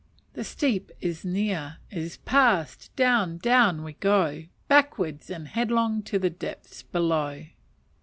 The 0.33 0.43
steep 0.43 0.91
is 0.99 1.23
near 1.23 1.77
is 1.91 2.17
passed! 2.17 2.89
down, 2.95 3.37
down, 3.37 3.83
we 3.83 3.93
go! 3.93 4.45
backwards, 4.67 5.29
and 5.29 5.47
headlong 5.47 6.01
to 6.09 6.17
the 6.17 6.31
depths 6.31 6.81
below! 6.81 7.43